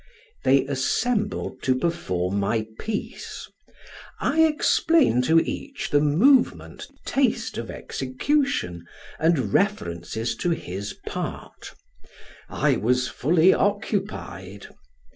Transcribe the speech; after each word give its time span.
They 0.43 0.65
assembled 0.65 1.61
to 1.61 1.75
perform 1.77 2.39
my 2.39 2.65
piece; 2.79 3.47
I 4.19 4.39
explain 4.45 5.21
to 5.21 5.39
each 5.39 5.91
the 5.91 5.99
movement, 6.01 6.87
taste 7.05 7.55
of 7.59 7.69
execution, 7.69 8.87
and 9.19 9.53
references 9.53 10.35
to 10.37 10.49
his 10.49 10.95
part 11.05 11.75
I 12.49 12.77
was 12.77 13.09
fully 13.09 13.53
occupied. 13.53 14.69